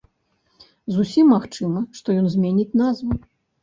[0.95, 3.25] Зусім магчыма, што ён зменіць назву.